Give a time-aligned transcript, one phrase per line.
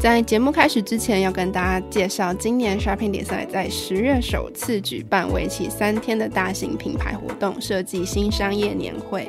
[0.00, 9.28] 在节目开始之前，要跟大家介绍，今年 Shopping 比赛在十月首次举办为期三天的大型品牌活动——设计新商业年会。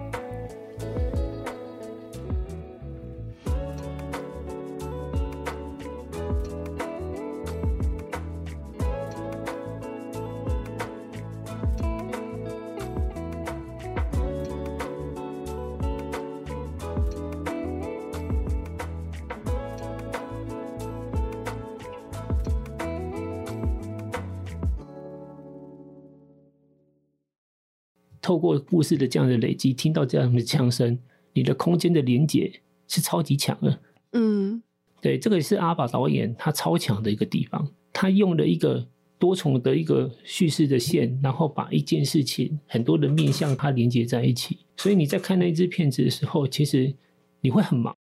[28.31, 30.97] 透过故事的这样的累积，听到这样的枪声，
[31.33, 32.49] 你的空间的连接
[32.87, 33.77] 是超级强的。
[34.13, 34.63] 嗯，
[35.01, 37.67] 对，这个也是阿宝导演他超强的一个地方。
[37.91, 38.87] 他用了一个
[39.19, 44.59] 多重的一个叙事的线，然后把一件事情很多的面向它连接在一起。
[44.77, 46.95] 所以你在看那支片子的时候，其实
[47.41, 47.93] 你会很忙。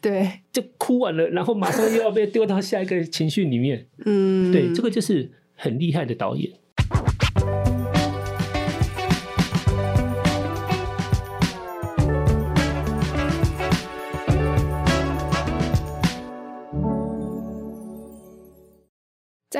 [0.00, 3.88] 对， 就哭完了，然后马上又要被丢到下一个情绪里面。
[4.06, 6.50] 嗯，对，这个就是很厉害的导演。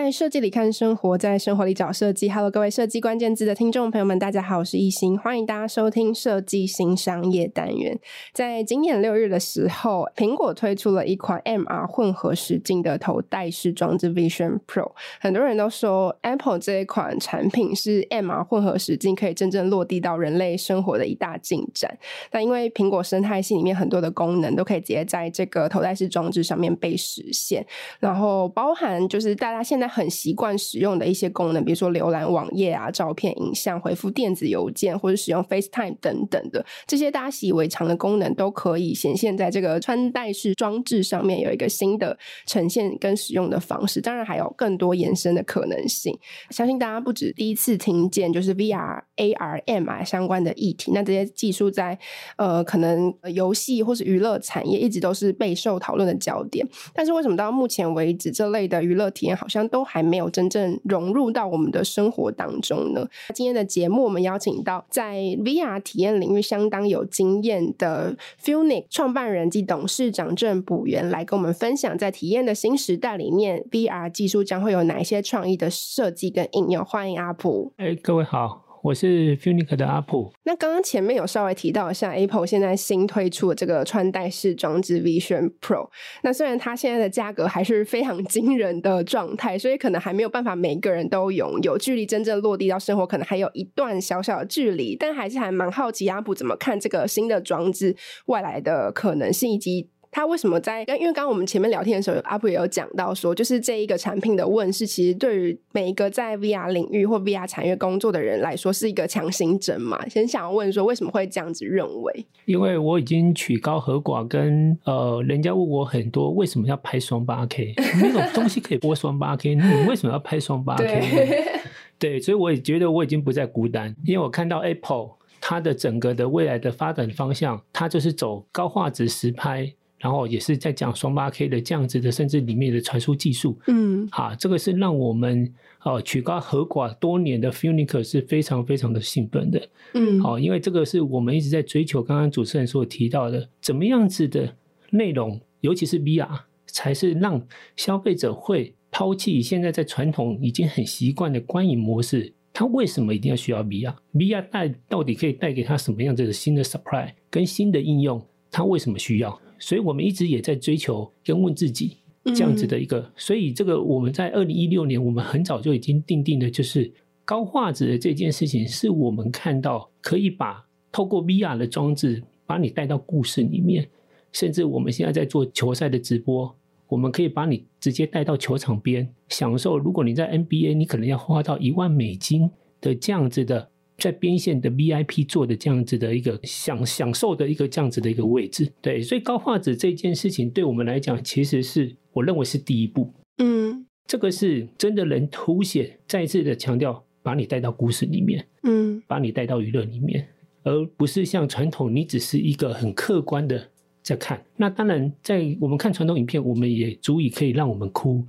[0.09, 2.31] 在设计里看生活，在生活里找设计。
[2.31, 8.01] Hello，各位设计关键字的听众朋友们，大家好，我是艺兴，欢迎大家收听设计新商业单元。
[8.33, 14.93] 在今年六日的时候，苹果推出了一款 MR 混合实境的头戴式装置 Vision Pro。
[15.21, 21.99] 很多人都说 Apple 这一款产品是 MR 混合实境可以真正落地到人类生活的一大进展。
[22.31, 27.67] 但因为苹果生态系里面很多的功能都可以直接在这个头戴式装置上面被实现，
[28.01, 29.87] 然后包含就是大家现在。
[29.99, 42.17] 很习惯使用的一些功能，比如说浏览网页啊、照片、影像、回复电子邮件或者使用 FaceTime 等等的这些大家习以为常的功能，都可以显现在这个穿戴式装置上面，有一个新的
[42.47, 44.01] 呈现跟使用的方式。
[44.01, 46.17] 当然，还有更多延伸的可能性。
[46.51, 50.93] 相信大家不止第一次听见，就是 VR、AR、MR 相关的议题。
[50.93, 51.99] 那这些技术在
[52.37, 56.67] 呃，可能游戏或是娱乐产业一直都是备受讨论的焦点。
[56.95, 63.06] 但是，为什么到目前为止，这类的娱乐体验好像都还没有真正融入到我们的生活当中呢。
[63.34, 76.84] 今天的节目，我们邀请到在 VR 体验领域相当有经验的 Funix 创办人及董事长郑补元来跟我们分享，在体验的新时代里面，VR 技术将会有哪一些创意的设计跟应用。
[76.84, 77.72] 欢迎阿普。
[77.78, 78.68] 哎，各位好。
[78.83, 80.33] 我是 Funic 的阿普。
[80.44, 85.89] 那刚刚前面有稍微提到，像 Apple 现在新推出的这个穿戴式装置 Vision Pro，
[86.22, 97.97] 那虽然它现在的价格还是非常惊人的状态，所以可能还没有办法每个人都拥有，距离真正落地到生活可能还有一段小小的距离，但还是还蛮好奇阿普怎么看这个新的装置
[98.27, 99.91] 未来的可能性以及。
[100.11, 100.81] 他为什么在？
[100.81, 110.09] 因为刚刚我们前面聊天的时候，阿卜也有讲到说，就是这一个产品的问世，其实对于每一个在 VR 领域或 VR 产业工作的人来说，是一个强心针嘛。
[110.09, 112.27] 先想要问说，为什么会这样子认为？
[112.47, 117.75] 因为我已经曲高和寡跟，跟呃，人家问我很多，为什么要拍双八 K？
[118.00, 120.85] 那种东西可以播双八 K，那你为什么要拍双八 K？
[120.87, 121.61] 对，
[121.99, 125.11] 对，所以我也觉得我已经不再孤单，因为我看到 Apple
[125.41, 129.75] 它的整个的未来的发展方向，它就是走高画质实拍。
[129.99, 135.53] 然后也是在讲双八 K 的这样子的，甚至里面的传输技术，嗯，啊，这个是让我们
[135.85, 144.55] 呃曲高和寡多年的 Funic 是非常非常的兴奋的，嗯，好，因为这个是我们一直在追求，刚刚主持人所提到的，怎么样子的
[144.91, 147.44] 内容，尤其是 VR，才是让
[147.75, 158.25] 消费者会抛弃现在在传统已经很习惯的观影模式，他为什么一定要需要 VR？VR 带到底可以带给他什么样子的新的 surprise 跟新的应用？
[158.51, 159.41] 他为什么需要？
[159.58, 166.93] 所以我们一直也在追求跟问自己，这样子的一个，嗯、所以这个我们在二零一六年，我们很早就已经定定的，就是
[167.25, 173.88] 高画质的这件事情，是我们看到可以把透过 VR 的装置把你带到故事里面，
[174.32, 176.55] 甚至我们现在在做球赛的直播，
[176.88, 179.78] 我们可以把你直接带到球场边享受。
[179.78, 182.50] 如果你在 NBA，你可能要花到一万美金
[182.81, 183.70] 的这样子的。
[183.99, 200.29] 在边线的 VIP 做的这样子的一个享享受的一个这样子的一个位置，对，所以高画质这件事情对我们来讲，其实是我认为是第一步，嗯，这个是真的能凸显，再一次的强调，把你带到故事里面，嗯，把你带到娱乐里面，
[200.62, 203.69] 而不是像传统，你只是一个很客观的
[204.05, 204.41] 在看。
[204.56, 208.25] 那当然，在我们看传统影片，我们也足以可以让我们哭，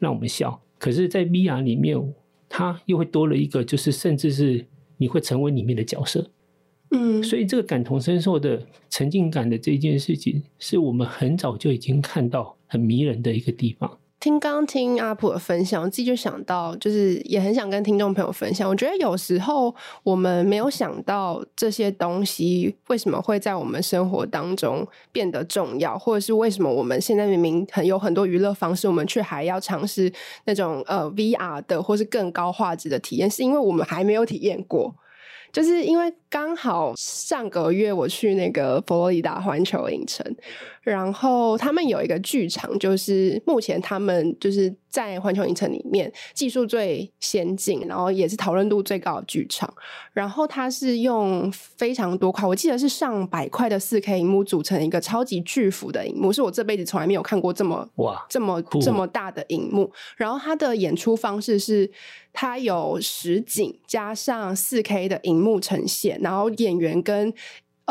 [0.00, 0.60] 让我们笑。
[0.80, 1.96] 可是，在 VR 里面，
[2.48, 4.66] 它又会多了一个，就是甚至是。
[5.02, 6.30] 你会成为里面的角色，
[6.92, 13.98] 嗯，所以这个感同身受的沉浸感的这件事情，是我们很早就已经看到很迷人的一个地方。
[14.22, 18.70] 听刚听阿普的分享，我自己就想到，就是也很想跟听众朋友分享。
[18.70, 19.74] 我觉得有时候
[20.04, 30.12] 我们没有想到这些东西为什么会在我们生活当中变得重要，或者是为什么我们现在明明很有很多娱乐方式，我们却还要尝试
[30.44, 34.94] 那种呃 VR 的或是更高画质的体验，是因为我们还没有体验过。
[35.52, 40.24] 就是因为刚好上个月我去那个佛罗里达环球影城，
[40.82, 49.72] 然后他们有一个剧场，就是目前他们就是在环球影城里面技术最先进，然后也是讨论度最高的剧场。
[50.12, 59.90] 然后它是用非常多块，我记得是上百块的四 K 荧幕组成一个超级巨幅的荧幕，是我这辈子从来没有看过这么哇这么这么大的荧幕。
[60.16, 61.90] 然后它的演出方式是。
[62.34, 67.30] 它有实景加上四 K 的荧幕呈现，然后演员跟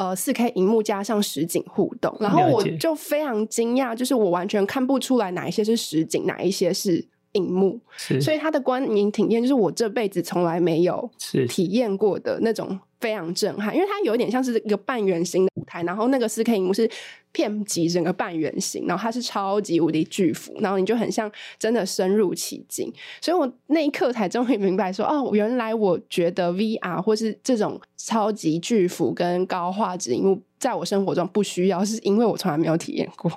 [0.01, 7.80] 呃四 K 荧幕加上实景互动，然后我就非常惊讶，就是我完全看不出来哪一些是实景，哪一些是荧幕，
[8.19, 11.10] 所以它的观影体验就是我这辈子从来没有
[11.48, 12.80] 体验过的那种。
[13.01, 16.88] 非常震撼，因为它有点像是一个半圆形的舞台，然后那个四 K 荧幕是
[17.31, 22.94] 遍及整个半圆形，然后它是超级无敌巨幅，然后你就很像真的深入其境。
[23.19, 33.31] 所以我那一刻才终于明白说，哦，原来我觉得 VR 或是这种超级巨幅跟高画质荧幕，在我生活中不需要，是因为我从来没有体验过。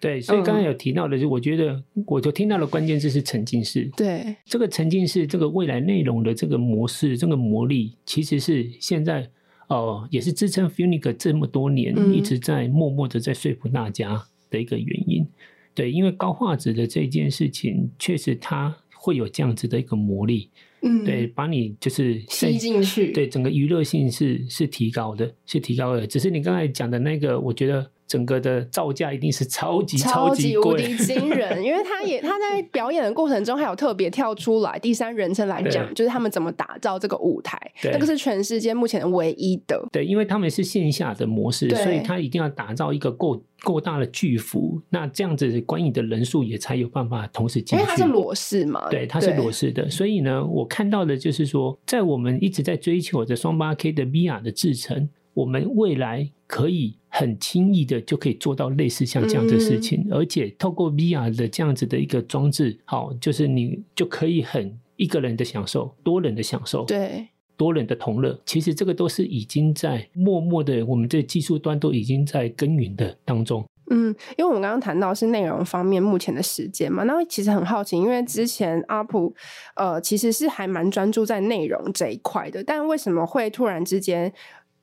[0.00, 3.90] 对，所以刚刚有提到的，就我觉得，我就听到的关键字是沉浸式。
[3.94, 9.28] 对，这个沉浸式，这个未来内容的这个模式，这个魔力，其实是现在
[9.68, 15.22] 呃，也是支撑 Funike 这么多年一直在默默的在说服大家的一个原因。
[15.22, 15.28] 嗯、
[15.74, 20.48] 对，因为高画质的这件事情，确实它会有这样子的一个魔力。
[20.80, 23.12] 嗯，对，把你就是吸进去。
[23.12, 26.06] 对，整个娱乐性是是提高的，是提高的。
[26.06, 27.90] 只是你刚才讲的那个，我觉得。
[28.10, 39.80] 整个的造价一定是超级超级无敌惊人， 因为他也他在表演的过程中还有特别跳出来第三人称来讲，就是他们怎么打造这个舞台，那个是全世界目前唯一的。
[39.92, 47.80] 对，因为他们是线下的模式，所以他一定要打造一个够够大的巨幅，那这样子观影的人数也才有办法同时进去。
[47.80, 56.96] 因为它是裸视嘛，对，它是裸视的，所以呢，我看到的就是说，在我们一直在追求的双八 K 的 VR 的制成，我们未来可以。
[57.12, 67.26] 很轻易的就可以做到类似像这样的事情，嗯、而且透过 VR 的这样子的一个装置，好，就是你就可以很一个人的享受，多人的享受，对，
[67.56, 68.40] 多人的同乐。
[68.46, 73.64] 其实这个都是已经在默默的，我们这技术端都已经在耕耘的当中。
[73.92, 79.34] 嗯，因为我们刚刚谈到是内容方面目前的时间嘛，那其实很好奇，因为之前阿普
[79.74, 84.32] 呃其实是还蛮专注在内容这一块的，但为什么会突然之间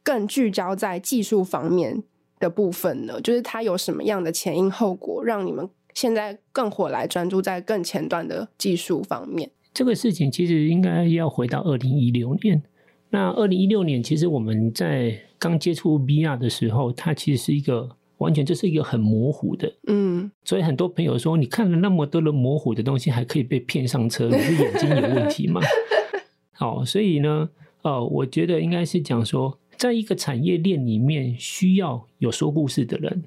[0.03, 2.03] 更聚焦在技术方面？
[2.39, 9.50] 的部分呢，就是它有什么样的前因后果，让你们现在更火来专注在更前端的技术方面？
[9.74, 12.62] 这个事情其实应该要回到二零一六年。
[13.10, 20.29] 那二零一六年，其实我们在刚接触 VR 的时候，它其实是一个完全就是一个很模糊的，嗯。
[20.44, 25.62] 所以很多朋友说，你看了那么多的模糊的东西，还可以被骗上车，你是眼睛有问题吗？
[26.53, 27.50] 好，所以呢，
[27.84, 29.58] 呃，我觉得应该是讲说。
[29.77, 33.24] 在一个产业链里面，需要有说故事的人。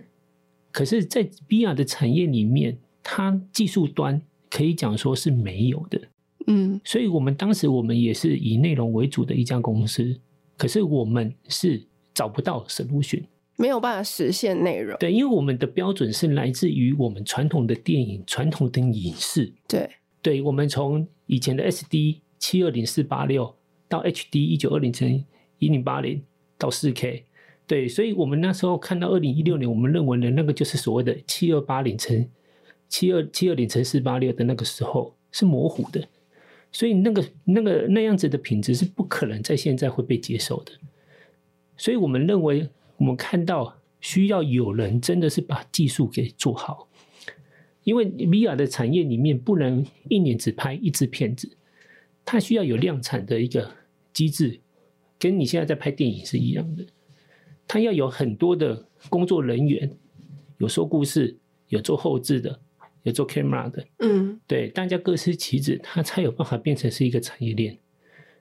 [0.73, 6.01] 可是，在 VR 的产业里面，它技术端可以讲说是没有的。
[6.47, 10.19] 嗯，所以我们当时我们也是以内容为主的一家公司，
[10.57, 13.23] 可是我们是找不到 solution，
[13.57, 14.97] 没有办法实现内容。
[14.99, 19.53] 对，因为我们的标准是来自于我们传统的电影、传统的影视。
[19.69, 19.89] 对，
[20.23, 23.55] 对，我们从以前的 SD 七二零四八六
[23.89, 25.25] 到 HD 一九二零乘
[25.59, 26.21] 一零八零。
[26.61, 27.25] 到四 K，
[27.67, 32.29] 对，所以我们那时候看到二零一六年，我们认为的那个就是所谓的七二八零乘
[32.89, 36.07] 七二七二零乘四八六的那个时候是模糊的，
[36.71, 40.73] 所以那个那个那样子的品质是不可能在现在会被接受的。
[41.77, 46.89] 所以我们认为，我们看到需要有人真的是把技术给做好，
[47.85, 51.51] 因为 VR 的产业里面不能一年只拍一支片子，
[52.25, 53.71] 它需要有量产的一个
[54.13, 54.61] 机制，
[55.21, 56.85] 跟你现在在拍电影是一样的，
[57.69, 59.89] 他要有很多的工作人员，
[60.59, 62.59] 有说故事，有做后置的。
[63.03, 67.79] 有做 camera 的，嗯，对，大家各司其职，他才有办法变成是一个产业链。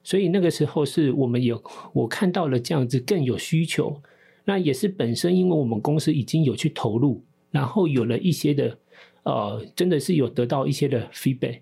[0.04, 4.02] 所以那个时候是我们有我看到了这样子更有需求，
[4.44, 8.78] 那也是本身因为我们公司已经有去投入，然后有了一些的
[9.24, 11.62] 呃，真的是有得到一些的 feedback，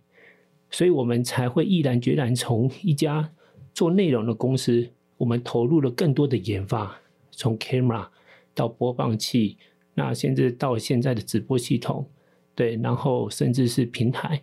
[0.72, 3.32] 所以我们才会毅然决然从一家
[3.76, 7.00] 做内容的公司，我们投入了更多的研发，
[7.32, 8.08] 从 camera
[8.54, 9.58] 到播放器，
[9.94, 12.08] 那甚至到现在的直播系统。
[12.56, 14.42] 对，然后甚至是平台，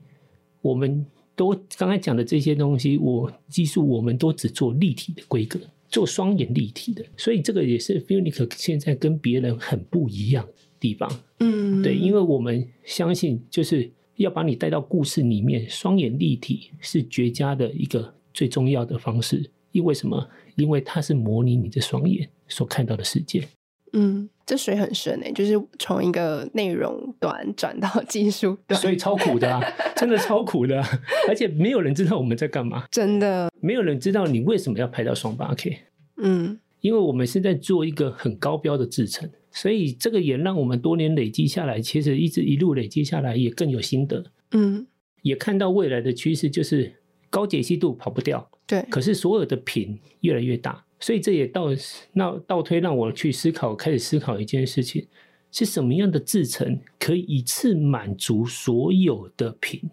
[0.60, 1.04] 我们
[1.34, 11.10] 都刚才讲的这些东西，我技术我们都只做立体的规格，做双眼立体的，所以这个也是 Filmic 现在跟别人很不一样的地方。
[11.40, 19.50] 嗯，对，因为我们相信就是要把你带到故事里面，双眼立体是绝佳的一个最重要的方式。
[19.74, 20.28] 因为什么？
[20.56, 23.46] 因为它是模拟你的双眼所看到的世界。
[23.92, 24.30] 嗯。
[24.46, 29.58] 这水很深诶，就是从一个内容端转到技术端，所以超苦的啊，
[29.96, 30.86] 真的超苦的啊，
[31.26, 35.78] 而且没有人知道我们在干嘛，真的没有人知道你为什么要拍到双八 K。
[36.18, 44.26] 嗯，因为我们是在做一个很高标的制程，所以这个也让我们多年累积下来，其实一直一路累积下来也更有心得。
[44.50, 44.86] 嗯，
[45.22, 46.92] 也看到未来的趋势就是
[47.34, 50.84] 高解析度跑不掉，对，可是所有的屏越来越大。
[51.00, 51.66] 所以这也倒
[52.12, 55.04] 那倒推让我去思考，开始思考一件事情：
[55.50, 59.90] 是什么样的制程可以一次满足所有的屏？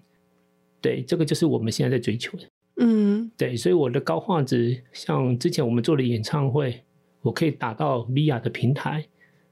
[0.79, 2.45] 对，这个就是我们现在在追求的。
[2.77, 6.83] 嗯，对，所以我的高画质，像之前我们做的演唱会，
[7.23, 9.03] 我可以打到 VR 的平台，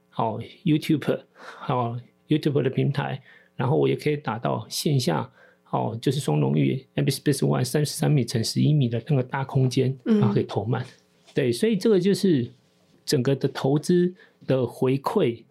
[0.08, 1.96] 好 YouTube，好
[2.28, 3.20] YouTube 的平台，
[3.56, 5.30] 然后我也可以打到线下，
[5.70, 10.84] 哦，就是双龙域 MXPEX One 三十三米乘十一米的那个大空间，然后可以投满。
[11.32, 12.50] 对，所以这个就是
[13.06, 14.12] 整个的投资
[14.46, 15.44] 的回馈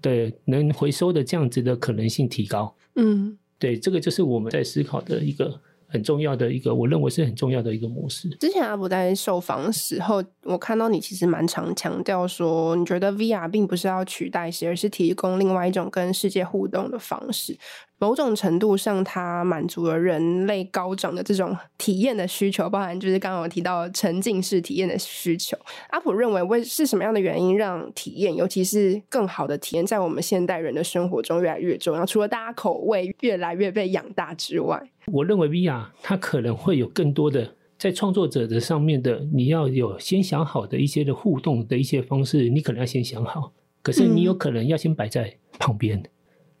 [0.00, 2.74] 的能回收的这样子的可能性提高。
[2.96, 8.28] 嗯，对，这个就是我们在思考的一个很重要的一个，我认为是很重要的一个模式。
[8.40, 17.56] 之前阿伯在受访的时候，我看到你其实蛮常强调说，你觉得 VR 并不是要取代谁，而是提供另外一种跟世界互动的方式。
[18.00, 25.58] 某种程度上，它满足了人类高涨的这种体验的需求，包含就是刚刚我提到沉浸式体验的需求。
[25.90, 32.06] 阿普认为，为是什么样的原因让体验，尤其是更好的体验，在我们现代人的生活中越来越重要？
[32.06, 43.52] 除了大家口味越来越被养大之外，我认为 VR 它可能会有更多的在创作者的上面的，你要有先想好的一些的互动的一些方式，你可能要先想好，
[43.82, 46.04] 可是你有可能要先摆在旁边，嗯、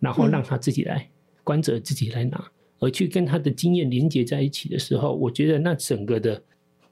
[0.00, 1.10] 然后让他自己来。
[1.48, 6.42] 观者自己来拿，而去跟他的经验连接在一起的时候，我觉得那整个的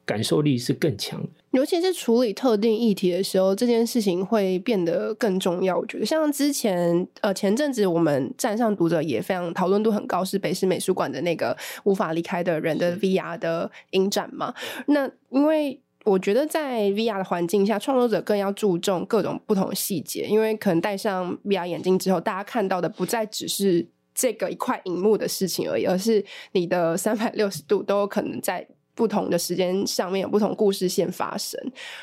[0.07, 1.29] 感受力是更强的。
[1.51, 5.77] 尤其是处理特定议题的时候，这件事情会变得更重要。
[5.77, 14.55] 我觉得，像之前呃前阵子我们站上读者也非常讨论度很高，是北师美术馆的那个无法离开的人的 VR 的影展嘛。
[14.87, 23.87] 那因为我觉得在 VR 的环境下，创作者更要注重各种不同的细节，因为可能戴上 VR 眼镜之后，大家看到的不再只是。
[24.17, 31.61] 这个一块荧幕的事情而已，而是你的 三百六十度都有可能在不同的时间上面有不同故事线发生，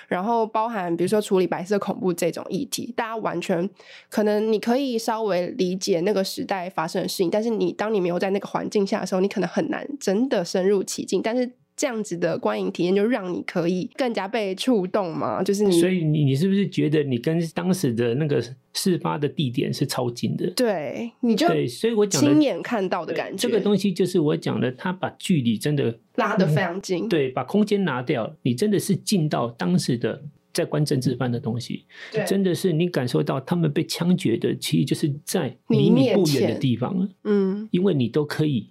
[0.08, 3.68] 然后包含比如说处理白色恐怖这种议题，大家完全
[4.10, 11.52] 可能你可以稍微理解那个时代发生的事情，但是你当你没有在那个环境下的时候，你可能很难真的深入其境，但是。
[11.76, 15.42] 这样子的观影体验，就让你可以更加被触动嘛？
[15.42, 20.50] 就是你，所以你你是不是觉得你跟当时的那个事发的地点是超近的？
[20.52, 38.70] 对，你就对，所以我讲亲眼看到的感觉，这个东西就是我讲的，他把距离真的拉得非常近，对，把空间拿掉，你真的是近到当时的在观政治犯的东西，对，真的是你感受到他们被枪决的，其实就是在离你不远的地方，嗯，因为你都可以。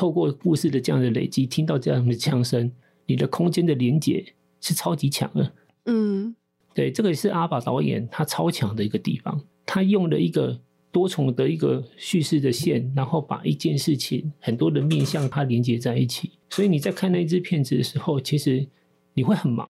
[0.00, 2.72] 透过故事的这样的累积，听到这样的枪声，
[3.04, 4.24] 你的空间的连接
[4.58, 5.52] 是超级强的。
[5.84, 6.34] 嗯，
[6.72, 9.38] 对，这个也是阿宝导演他超强的一个地方。
[9.66, 10.58] 他用了一个
[10.90, 16.30] 多重的一个叙事的线，然后把一件事情很多的面向它连接在一起。
[16.48, 18.66] 所以你在看那一支片子的时候，其实
[19.12, 19.68] 你会很忙。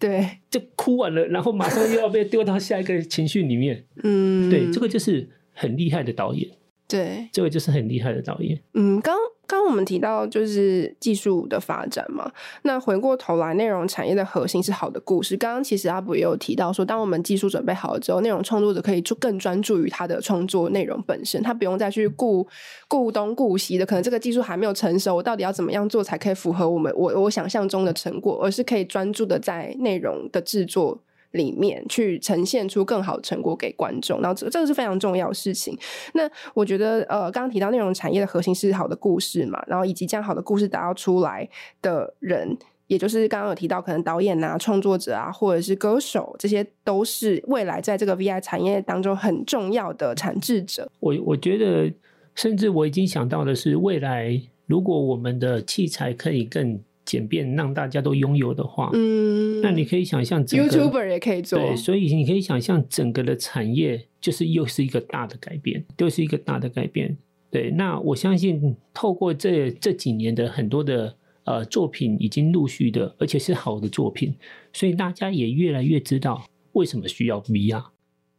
[0.00, 3.86] 对， 就哭完了，然后马上又要被丢到下一个情绪里面。
[4.02, 6.50] 嗯，对，这个就是很厉害的导演。
[6.92, 8.60] 对，这位就是很厉害的导演。
[8.74, 12.30] 嗯，刚刚我们提到就是技术的发展嘛，
[12.64, 15.34] 那回过头来，内容产业的核心是好的故事。
[15.36, 22.46] 刚刚其实阿布也有提到说，当我们技术准备好了之后，内容创作者可以就更专注于他的创作内容本身，他不用再去顾
[22.88, 23.86] 顾东顾西的。
[23.86, 31.02] 可能这个技术还没有成熟，我到底要怎么样做才可以符合我们我我想象中的成果，而是可以专注的在内容的制作。
[31.32, 35.76] 里面去呈现出更好的成果给观众，然后这这个是非常重要的事情。
[36.14, 36.22] 那
[36.54, 41.48] 我觉得，呃，刚刚提到内容产业的核心是好的故事嘛，然后以及将好的故事打造出来
[41.80, 50.90] 的人，也就是刚刚有提到，可能导演啊、创作者啊，或者是歌手，这些都是未来在这个 V I 产业当中很重要的产制者。
[51.00, 51.92] 我我觉得，
[52.34, 56.78] 甚至我已经想到的是，未来如果我们的器材可以更。
[57.04, 67.16] 简便让大家都拥有的话，嗯，那你可以想象，YouTuber 也可以做，对，所以你可以想象整个的产业就是又是一个大的改变，又是一个大的改变。
[67.50, 74.34] 对，那我相信透过这这几年的很多的呃作品，已经陆续的，而且是好的作品，
[74.72, 76.42] 所以大家也越来越知道
[76.72, 77.42] 为什么需要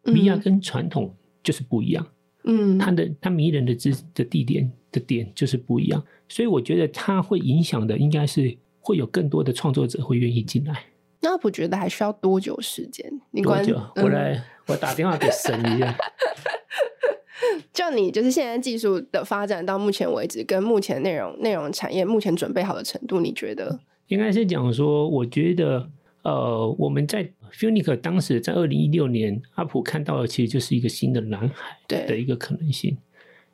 [0.05, 2.08] 嗯、VR 跟传统就是不一样，
[2.46, 6.01] 嗯，它的它迷人的之的地点的点就是不一样。
[6.29, 10.85] 所以我觉得它会影响的，应该是会有更多的创作者会愿意进来。
[11.19, 13.09] 那我觉得还需要多久时间？
[13.31, 13.79] 你多久？
[13.95, 15.95] 我来，嗯、我打电话给神一下。
[17.71, 23.79] 就你就是现在技术的发展到目前为止，跟目前内容内容产业目前准备好的程度，你觉得？
[24.07, 25.89] 应该是讲说，我觉得
[26.23, 32.97] 呃，我们在 Funic 当时在二零一六年，阿普看到的其实就是一个新的蓝海的一个可能性。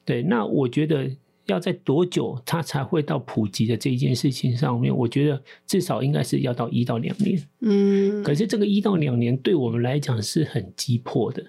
[0.06, 1.12] 对，对，那我觉得。
[1.52, 4.96] 要在多久，它才会到普及的这一件事情上面？
[4.96, 7.42] 我觉得至少应该是要到一到两年。
[7.62, 11.46] 嗯，可是这个一到两年对我们来讲是很急迫的。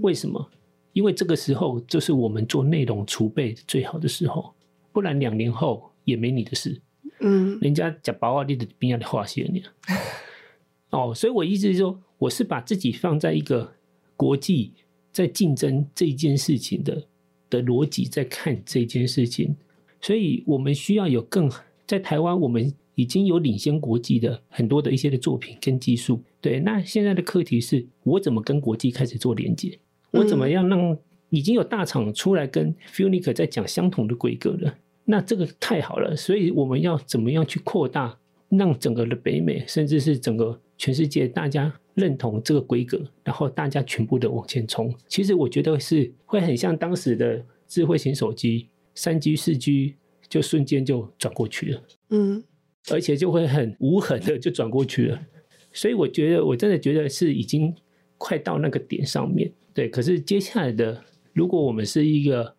[0.00, 0.50] 为什么？
[0.92, 4.54] 因为这个时候就是我们做内容储备最好的时候，
[4.92, 6.80] 不然两年后也没你的事。
[7.20, 9.62] 嗯，人家讲白话，你的边要的话些你。
[10.90, 13.74] 哦，所以我意思是说，我是把自己放在一个
[14.16, 14.72] 国际
[15.12, 17.06] 在竞争这一件事情的。
[17.56, 19.56] 的逻辑在看这件事情，
[20.00, 21.50] 所以我们需要有更
[21.86, 26.22] 在台湾，我们已经有领先国际的很多的一些的作品跟技术。
[26.40, 29.78] 对，那现在的课题是我怎么跟国际开始做连接？
[30.10, 30.96] 我怎么样让
[31.30, 34.76] 已经有大厂出来跟 Funic 在讲相同的规格了？
[35.04, 41.72] 那这个太好了，所以我们要怎么样去扩大，让整个的北美，甚至是整个全世界大家。
[41.96, 44.94] 认同这个规格，然后大家全部的往前冲。
[45.08, 49.94] 其实我觉得是会很像当时的智慧型手机，三 G、四 G
[50.28, 52.44] 就瞬间就转过去了，嗯，
[52.90, 55.18] 而且就会很无痕的就转过去了。
[55.72, 57.74] 所以我觉得，我真的觉得是已经
[58.18, 59.50] 快到那个点上面。
[59.72, 62.54] 对，可是接下来的，如果我们是一个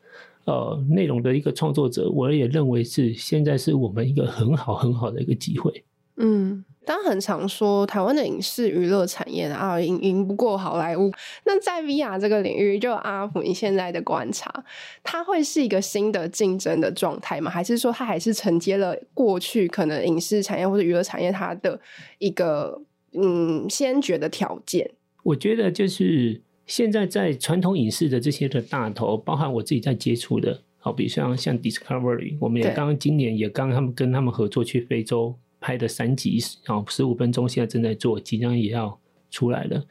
[0.46, 5.86] 呃内容的一个创作者，我也认为是现在是我们一个很好很好的一个机会。
[6.16, 6.66] 嗯。
[6.88, 11.12] 当然很常说台湾的影视娱乐产业啊，赢赢不过好莱坞。
[11.44, 14.64] 那在 VR 这个领域，就阿普你现在的观察，
[15.04, 17.52] 它会是一个新的竞争的状态吗？
[17.52, 21.78] 还是说它还是承接了过去可能影视产业或者娱乐产业它的
[22.20, 24.90] 一个嗯先决的条件？
[25.24, 35.36] 我觉得就是现在在传统影视的这些的大头，包含我自己在接触的，好比像像 Discovery，我们也刚刚今年也刚他们跟他们合作去非洲。
[35.68, 38.98] 拍的三集啊，十五分钟，现在正在做，即将也要
[39.30, 39.86] 出来了。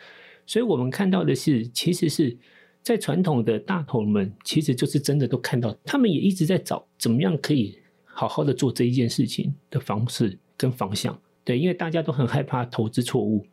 [0.47, 2.35] 所以我们看到的是，其实是
[2.81, 11.21] 在传统的大头们，其实就是真的都看到，他们也一直在找怎么样可以好好的做这一件事情的方式跟方向。
[11.45, 13.45] 对，因为大家都很害怕投资错误。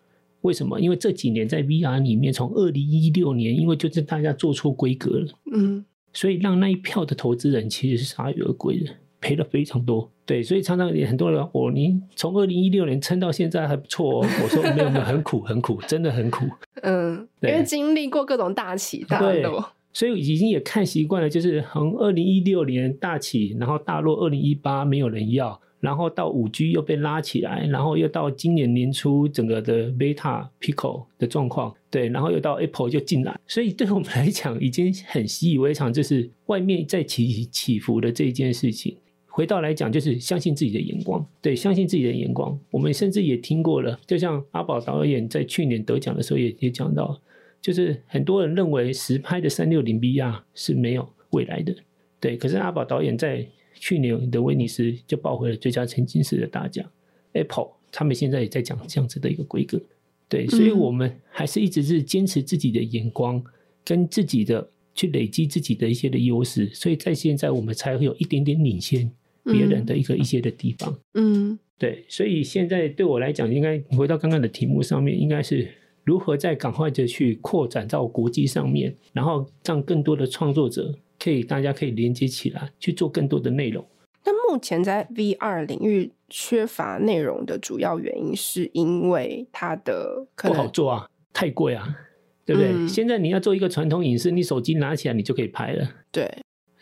[0.44, 0.80] 为什么？
[0.80, 5.84] 因为这几年在 VR 里面，从二零一六年，因为就是大家做错规格了，嗯，
[6.14, 8.90] 所以让那一票的投资人其实是铩羽而归的。
[9.24, 14.28] 赔了非常多，对，所以常常也很多人，我你从二零一六年撑到现在还不错哦。
[14.44, 16.46] 我说没有没有，很苦很苦，真的很苦。
[16.84, 38.98] 嗯，因为经历过各种大起大落，所以已经也看习惯了，就是从二零一六年大起，然后大落，二零一八没有人要，然后到五 G 又被拉起来，然后又到今年年初整个的 Beta Pico 的状况，对，然后又到 Apple 就进来，所以对我们来讲已经很习以为常，就是外面在起起伏的这一件事情。
[39.36, 42.56] 回到来讲，就是相信自己的眼光，对，相信自己的眼光。
[42.70, 47.20] 我们甚至也听过了，就像阿宝导演在去年得奖的时候也也讲到，
[47.60, 51.76] 就是很多人认为实拍的三六零 VR 是没有未来的，
[52.20, 52.38] 对。
[52.38, 53.44] 可是阿宝导演在
[53.74, 56.88] 去年的威尼斯就抱回了最佳沉浸式的大奖。
[57.32, 59.82] Apple 他们现在也在讲这样子的一个规格，
[60.30, 60.46] 对。
[60.46, 63.44] 所以我们还是一直是坚持自己的眼光
[63.84, 69.12] 跟自己的去累积自己的一些的优势，所以在现在我们才会有一点点领先
[69.44, 70.98] 别人的一个一些的地方。
[71.14, 75.68] 嗯，对，所以现在对我来讲，应该回到刚刚的题目上面，应该是
[76.04, 83.86] 如何在赶快的去扩展到国际上面，然后让更多的创作者可以大家可以连接起来，去做更多的内容。
[84.26, 91.98] 那目前在 VR 领域缺乏内容的主要原因，是因为它的可能不好做啊，太贵啊。
[92.46, 92.74] 对不对？
[92.74, 95.90] 嗯、现在你要做一个传统影视，你手机拿起来你就可以拍了。
[96.12, 96.30] 对，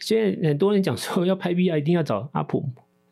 [0.02, 2.66] 现在很多人讲说 要拍 VR 一定要找阿普，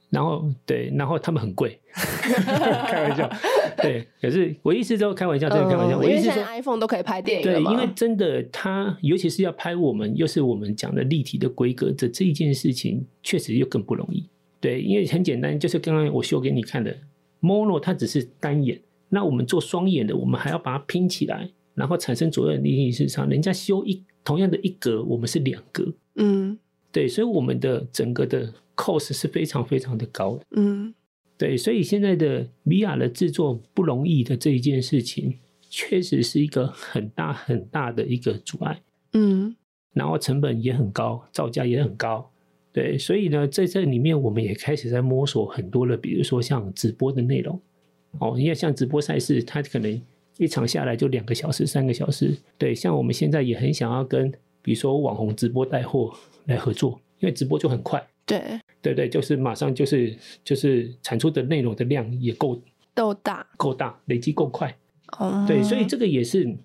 [0.10, 3.30] 然后对，然后他们很贵， 开玩笑。
[3.82, 5.98] 对，可是我意思都开玩笑，真的开玩笑。
[5.98, 7.44] 嗯、我意思说 iPhone 都可以拍电影。
[7.44, 14.28] 对，因为真的，它尤其是要拍我们，又是我们讲的立体的规格这这一件事情，确实又更不容易。
[14.60, 16.94] 对，因为很简单，就是刚刚我秀给你看的
[17.42, 21.50] Mono，它只是单眼，那我们做双眼的，我们还要把它拼起来。
[21.76, 26.60] 然后产生左右的立体市场，人家修一同样的一格，我们是两格，嗯，
[26.92, 30.94] 对，所以我们的整个的 cost 是非常非常的高的，嗯，
[31.38, 35.38] 对，所以现在的 VR 的制作不容易的这一件事情，
[35.70, 38.82] 确实是一个很大很大的一个阻碍，
[39.14, 39.56] 嗯，
[39.94, 42.32] 然后成本也很高，造价也很高，
[42.72, 47.60] 对，所以呢，在这里面我们也开始在摸索很多的，比如说像直播的内容，
[48.20, 50.02] 哦，因为像直播赛事，它可能。
[50.38, 56.14] 一场下来就两个小时、三个小时，对，像我们现在也很想要跟，比如说网红直播带货
[56.46, 62.62] 来合作，因为直播就很快，对，对对，就是马上就是就是产出的内容的量也够
[62.94, 64.76] 够大，够大，累积够快，
[65.18, 66.56] 哦，对，所以这个也是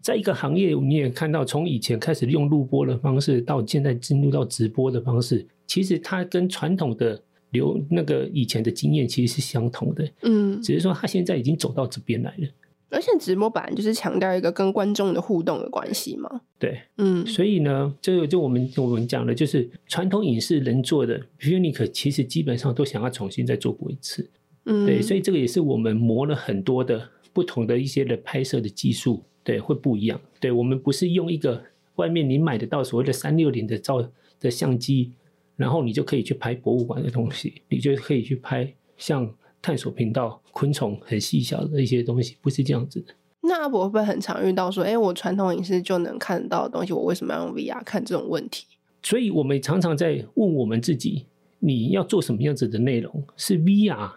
[0.00, 12.46] 在一个行业，你也看到从以前开始用录播的方式，到现在进入到直播的方式，其实它跟传统的流那个以前的经验其实是相同的，嗯，只是说它现在已经走到这边来了。
[12.92, 16.42] 而且直播本来就是强调一个跟观众的互动的关系嘛。
[16.58, 24.30] 对，嗯，所以呢，就就我们我们讲的，就是传统影视能做的 VIONIC 其实基本上都想要重新再做过一次。
[24.66, 30.20] 嗯，对，所以这个也是我们磨了很多的不同的一些的拍摄的技术，对，会不一样。
[30.38, 31.62] 对，我们不是用一个
[31.96, 34.06] 外面你买得到所谓的三六零的照
[34.38, 35.12] 的相机，
[35.56, 39.34] 然后你就可以去拍博物馆的东西，你就可以去拍像。
[39.62, 43.14] 探索频道，昆虫很细小的一些东西，不是这样子的。
[43.44, 48.66] 那阿博会不会很常遇到说，哎、欸，我传统影视就能看得到的东西，我为什么要用 VR 看这种问题？
[49.02, 51.26] 所以我们常常在问我们自己，
[51.58, 53.24] 你要做什么样子的内容？
[53.36, 54.10] 是 VR，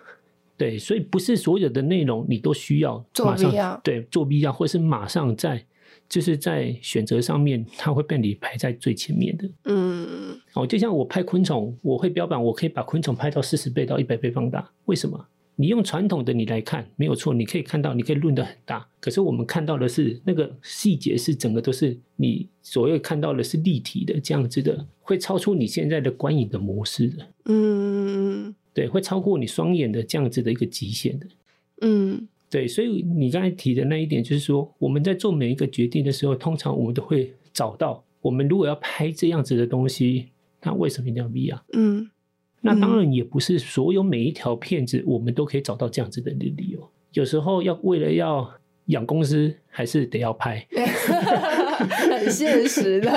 [0.58, 5.65] 对，所以不是所有的内容你都需要马上做 VR，对，做 VR，或是马上在，
[6.08, 9.49] 就是在选择上面，它会被你排在最前面的。
[9.63, 15.25] 嗯，哦，就像我拍昆虫，我会标榜我可以把昆虫拍到四十倍到一百倍放大，为什么？
[15.58, 18.86] 你用传统的你来看没有错，你可以看到，你可以论得很大。
[19.00, 27.28] 可是我们看到的是那个细节是整个都是你所谓看到的是立体的这样子的，会超出你现在的观影的模式的。
[27.46, 31.28] 嗯，对，会超过你双眼的这样子的一个极限的。
[31.82, 40.28] 嗯，对，所以你刚才提的那一点就是说，我们在做每一个决定的时候，通常我们都会找到，我们如果要拍这样子的东西，
[40.63, 41.62] 那为什么一定要 VR？
[41.74, 42.10] 嗯。
[42.65, 46.89] 那当然也不是所有每一条片子我们都可以找到这样子的理由。
[47.13, 48.51] 有时候要为了要
[48.88, 50.65] 养公司，还是得要拍，
[52.19, 53.12] 很现实的。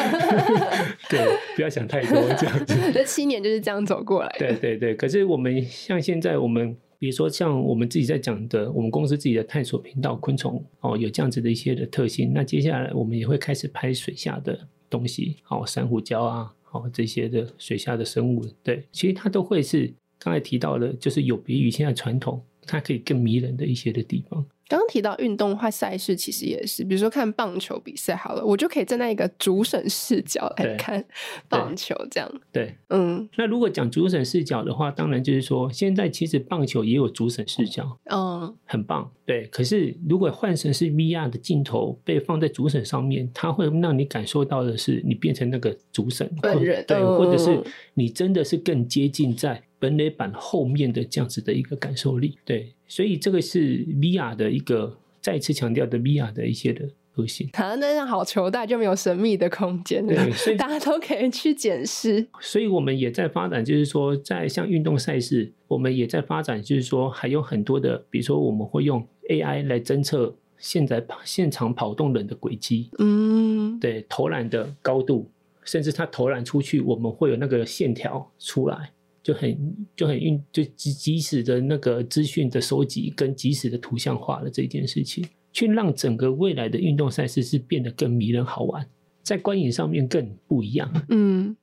[1.08, 1.18] 对，
[1.56, 2.74] 不要想太多这样子。
[2.92, 4.36] 这七年就是这样走过来。
[4.38, 12.32] 对对对，可是我们像现在我们，比如说像我们自己在讲的，我们公司自己的探索频道昆虫哦，有这样子的一些的特性。
[12.34, 14.58] 那接下来我们也会开始拍水下的
[14.88, 16.52] 东西，哦，珊瑚礁啊。
[16.72, 24.44] 哦，这些的水下的生物，对，其实它都会是刚才提到的，就是有别于现在传统，它可以更迷人的一些的地方。
[24.68, 31.02] 刚刚提到运动化赛事，其实也是，比如说看棒球比赛好了，我就可以站在一个主审视角来看
[31.48, 32.30] 棒球，这样。
[32.52, 33.26] 对，对嗯。
[33.38, 39.10] 那如果讲主审视角的话，当然就是说，现在其实棒球也有主审视角，嗯，很棒。
[39.24, 47.58] 对，可是如果换成是 VR 的镜头被放在主审上面，它会让你感受到的是，你变成那个主审本人，对，或者是
[47.94, 49.62] 你真的是更接近在。
[49.78, 57.48] 本垒板后面的这样子的一个感受力，对，所以这个是 VR 的一个再次强调的 VR 的一些的核心。
[57.54, 62.26] 好，那让好球带就没有神秘的空间了，对，所以 大家都可以去检视。
[62.40, 75.30] 所以我们也在发展，就是说，在像运动赛事，我们也在发展，就是说，还有很多的，比如说我们会用 AI 来侦测现在现场跑动人的轨迹，嗯，对，投篮的高度，
[75.62, 78.90] 甚至他投篮出去，我们会有那个线条出来。
[79.22, 88.88] 就很就很运就及及时的那个资讯的收集跟及时的图像化的这件事情，去让整个未来的运动赛事是变得更迷人好玩，
[89.22, 90.90] 在观影上面更不一样。
[91.10, 91.56] 嗯，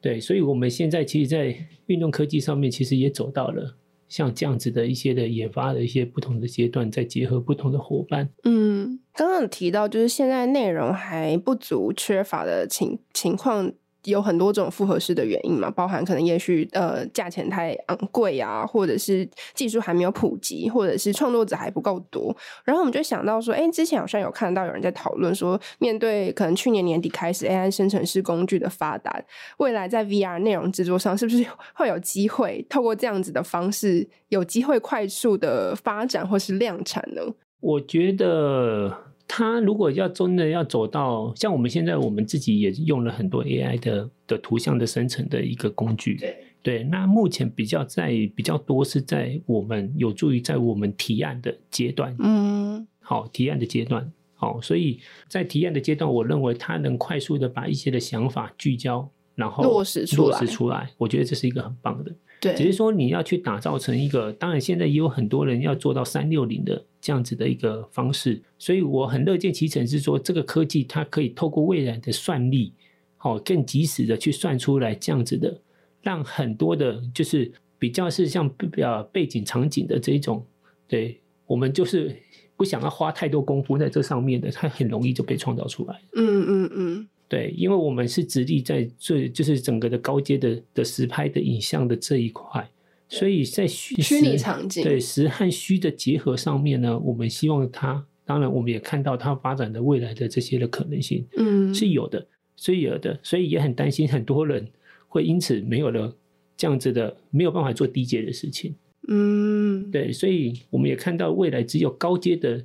[0.00, 1.54] 对，所以我们现在其实，在
[1.86, 3.76] 运动科技上面，其实也走到了
[4.08, 8.28] 像这样子的一些的研发的一些不同的阶段，再结合不同的伙伴。
[8.44, 13.72] 嗯，刚刚有提到就是现在内容还不足、缺乏的情情况。
[14.04, 22.34] 有很多种复合式的原因嘛，包含可能也许呃价钱太昂贵啊，或者是技术还没有普及，或者是创作者还不够多。
[22.64, 29.22] 然后我们就想到说，哎，之前好像有看到有人在讨论说，面对可能去年年底开始 AI 生成式工具的发达，
[29.58, 37.22] 未来在 VR 内容制作上是不是会有机会透过这样子的方式，有机会快速的发展或是量产呢？
[37.60, 39.11] 我觉得。
[39.34, 46.16] 他如果要真的要走到像我们现在，我们自己也用了很多 AI 的的图像的生成的一个工具。
[46.16, 52.14] 对对，那目前比较在比较多是在我们有助于在我们提案的阶段。
[52.18, 62.14] 嗯，好，提案的阶段，好，所以在提案的阶段，我认为它能快速的把一些的想法聚焦，然后落实出来，落实出来，我觉得这是一个很棒的。
[62.38, 72.72] 对，只是说你要去打造成一个，当然现在也有很多人要做到三六零的这样子的一个方式，所以我很乐见其成，是说这个科技它可以透过未来的算力，
[73.16, 75.60] 好更及时的去算出来这样子的，
[76.00, 80.46] 让很多的，就是比较是像呃背景场景的这一种，
[80.86, 82.16] 对我们就是
[82.56, 86.00] 不想要花太多功夫在这上面的，它很容易就被创造出来。
[86.14, 87.08] 嗯嗯嗯。
[87.28, 92.70] 对，因为我们是直立在最就是整个的高阶的的实拍的影像的这一块，
[93.12, 104.66] 所以在虚虚拟场景对实和虚的结合上面呢，我们希望它，当然我们也看到它发展的未来的这些的可能性，嗯，是有的，是有的，所以也很担心很多人
[105.08, 106.16] 会因此没有了
[106.56, 108.74] 这样子的没有办法做低阶的事情，
[109.08, 112.64] 嗯，对，所以我们也看到未来只有高阶的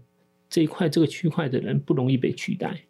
[0.50, 2.82] 这一块这个区块的人不容易被取代。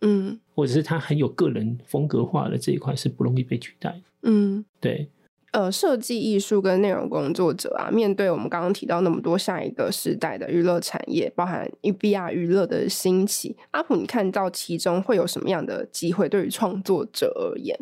[0.00, 4.00] 嗯，或者是他很有个人风格化的这一块是不容易被取代。
[4.22, 5.08] 嗯，对。
[5.52, 16.28] 呃，设计艺术跟内容工作者啊，面对我们刚刚提到那么多下一个时代的娱乐产业，包含 VR 娱乐的兴起，阿普，你看到其中会有什么样的机会？
[16.28, 17.74] 对于创作者而言，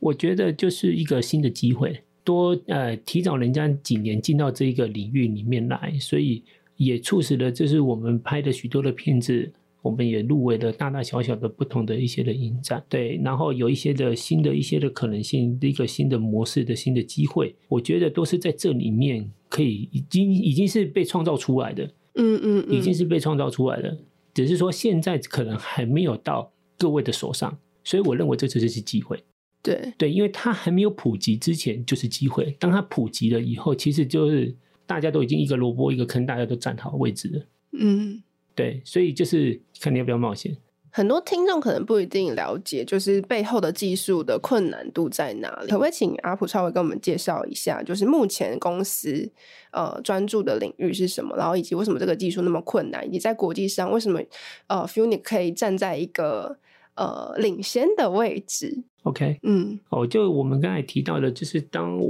[0.00, 6.44] 我觉得就是一个新的机会，多呃提早人家几年进到这一个领域里面来，所以
[6.76, 9.50] 也促使了就是我们拍的许多的片子。
[9.84, 23.94] 我们也入围了大大小小的不同的一些的影展，对，然后有一些的新的一些的可能性，一个新的模式的新的机会，我觉得都是在这里面可以已经已经是被创造出来的，嗯嗯，已经是被创造出来的，
[24.32, 29.22] 只是说现在可能还没有到各位的手上，所以我认为这就是机会，
[29.62, 29.92] 对。
[29.98, 37.46] 对，因为它还没有普及之前就是机会，当它普及了以后，其实就是大家都已经一个萝卜一个坑，大家都站好位置了，
[37.78, 38.22] 嗯。
[38.54, 40.56] 对，所以就是看你要不要冒险。
[40.90, 45.68] 很多听众可能不一定了解，就是背后的技术的困难度在哪里。
[45.68, 49.28] 可不可以请阿普稍微跟我们介绍一下，就是目前公司
[49.72, 54.20] 呃专注的领域是什么，然后以及为什么这个技术那么困难，以及在国际上为什么
[54.68, 56.56] 呃 Funit 可以站在一个
[56.94, 62.00] 呃领先的位置？OK，嗯，哦，就我们刚才提到的，就是当。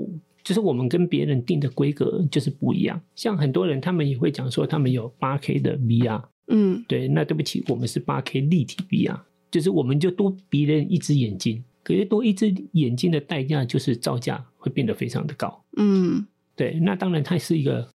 [0.45, 17.89] 就是我们跟别人定的规格就是不一样，像很多人他们也会讲说他们有八 K 的 VR，嗯，对，那对不起，我们是八 K 立体 VR，就是我们就多别人一只眼睛，可是多一只眼睛的代价就是造价会变得非常的高，嗯，对，那当然它是一个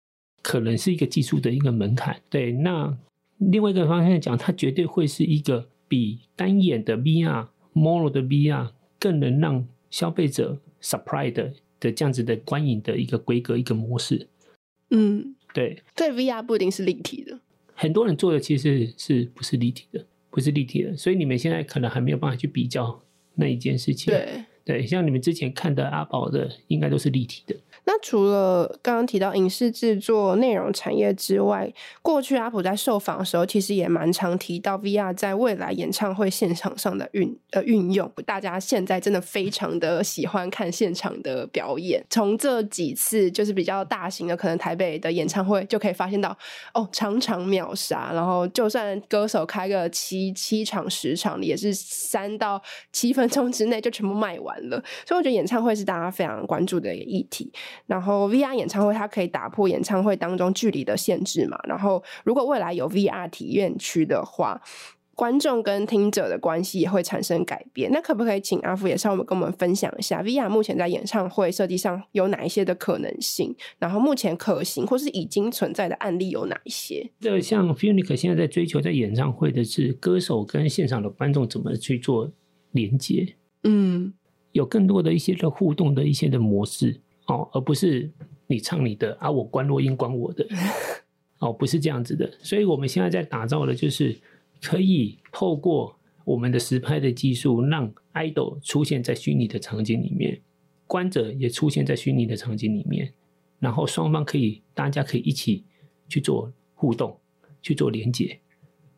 [0.42, 2.96] 可能是一个技术的一个门槛，对，那
[3.38, 11.52] 另外一个方向讲，它绝对会是一个比单眼的 VR、Mono 的 VR 更能让消费者 surprise 的。
[11.80, 14.26] 的这样子的观影的一个规格，一个模式，
[14.90, 17.38] 嗯，对，对，VR 不一定是立体的，
[17.80, 23.00] 很多人做的其实是不是立体的，不是立体的，所以你们现在可能还没有办法去比较
[23.36, 27.54] 那一件事情，对，对，像你们之前看的阿宝的，应该都是立体的。
[27.88, 31.72] 那除了刚刚提到影视制作、内容产业之外，
[32.02, 38.12] 过去阿普在受访的时候，其实也蛮常提到 VR 在未来演唱会现场上的运呃运用。
[38.26, 42.04] 大家现在真的非常的喜欢看现场的表演。
[42.10, 46.36] 从这几次就是比较大型的，可能台北的演唱会就可以发现到，
[46.74, 48.10] 哦，场场秒杀。
[48.12, 52.60] 然后就算歌手开个七七场十场，也是三到
[52.92, 54.76] 七分钟之内就全部卖完了。
[55.06, 57.50] 所以我觉得演唱会是大家非常关注的一个议题。
[57.86, 61.58] 然后 VR 演唱会，它可以打破演唱会当中距离的限制嘛。
[61.64, 64.60] 然后如果未来有 VR 体验区的话，
[65.14, 67.90] 观众跟听者的关系也会产生改变。
[67.90, 73.52] 那可不可以请阿福也稍微跟我们分享一下 VR 目前在演唱会设计上有哪一些的可能性？
[73.80, 77.10] 然后目前可行或是已经存在的案例有哪一些？
[77.18, 82.30] 这像 Funic 现在在追求在演唱会的是歌手跟现场的观众怎么去做
[82.70, 84.12] 连接，嗯，
[84.52, 88.10] 有更多的一些的互动的一些的模式哦，而不是
[88.46, 90.46] 你唱你的啊，我关落音关我的
[91.40, 92.30] 哦，不是这样子的。
[92.40, 94.14] 所以我们现在在打造的就是
[94.60, 100.40] 可以透过我们的实拍的技术，让 idol 出现在虚拟的场景里面，
[100.86, 103.14] 观者也出现在虚拟的场景里面，
[103.58, 105.64] 然后双方可以，大家可以一起
[106.08, 107.18] 去做互动，
[107.62, 108.40] 去做连接，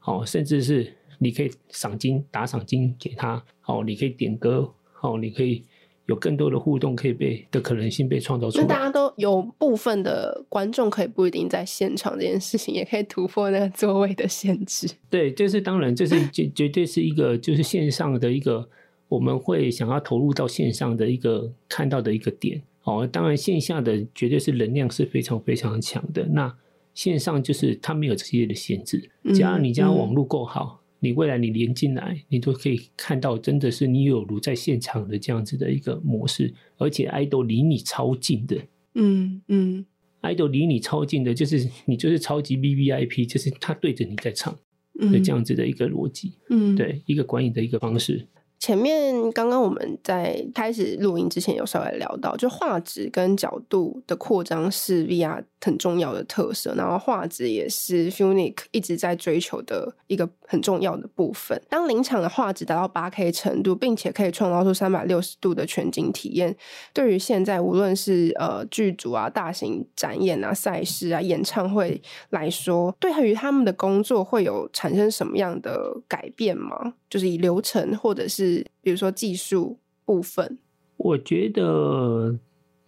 [0.05, 0.97] 哦，甚至是。
[1.23, 5.63] 你可以赏金打赏金给他，哦，你可以点歌，哦，你可以
[6.11, 8.65] 有更多的互动，可以被的可能性被创造出来。
[8.65, 14.89] 那大家都有部分的观众可以不一定在现场，这件事情也可以突破那个座位的限制。
[15.09, 18.69] 对，这是当然，这是绝绝对是一个就是线上的一个
[19.09, 22.61] 我们会想要投入到线上的一个看到的一个点。
[22.83, 26.27] 哦，当然线下的绝对是能量是非常非常强的。
[26.33, 26.53] 那
[26.93, 30.80] 线上就是它没有这些的限制，只要你家网络够好。
[31.01, 38.57] 你未来你连进来，你都可以看到，真的是你有如在现场的这样子的一个模式，而且 idol 离你超近的，
[38.95, 39.85] 嗯嗯
[40.23, 44.55] ，idol 离你超近的，就是你就是超级 VVIP，就是他对着你在唱
[44.95, 48.27] 的这样子的一个逻辑，嗯，对，一个观影的一个方式。
[48.59, 61.61] 前面刚刚我们在开始录音之前有稍微聊到，就画质跟角度的扩张是 VR 很重要的特色，然后画质也是 Funik 一直在追求的一个很重要的部分。
[61.69, 66.57] 当临场的画质达到八 K 程度，并且可以创造出三百六十度的全景体验，
[66.95, 76.95] 对于现在无论是呃剧组啊、大型展演啊、赛事啊、演唱会来说，对于他们的工作会有产生什么样的改变吗？
[77.11, 80.59] 就是以流程或者是比如说技术部分，
[80.97, 82.39] 我觉得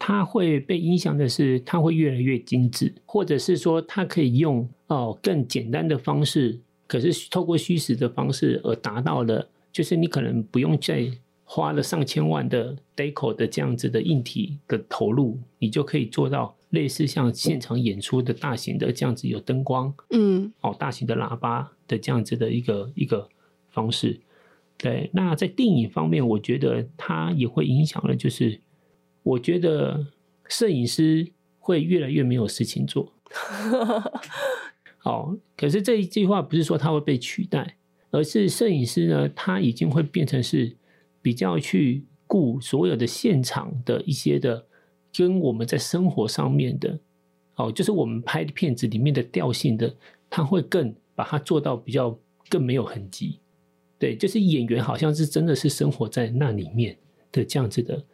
[0.05, 11.09] 它会被影响的是，它会越来越精致，或者是说它可以用哦更简单的方式，可是透过虚实的方式而达到了，就是你可能不用再
[11.45, 23.29] 花了上千万的 deco 的这样子的硬体的投入，你就可以做到类似像现场演出的大型的这样子有灯光，嗯，哦大型的喇叭的这样子的一个一个
[23.71, 24.19] 方式。
[24.79, 28.17] 对，那在电影方面，我觉得它也会影响了。
[28.17, 28.61] 就是
[29.23, 30.07] 我觉得
[30.49, 33.13] 摄影师会越来越没有事情做。
[35.05, 37.77] 哦，可是这一句话不是说他会被取代，
[38.11, 40.77] 而是摄影师呢，他已经会变成是
[41.21, 44.67] 比较去顾所有的现场的一些的，
[45.13, 46.99] 跟我们在生活上面的，
[47.57, 49.93] 哦，就是我们拍的片子里面的调性的，
[50.31, 52.17] 他会更把它做到比较
[52.49, 53.41] 更没有痕迹。
[53.99, 56.97] 对，就是演员好像是真的是生活在那里面
[57.31, 58.05] 的这样子的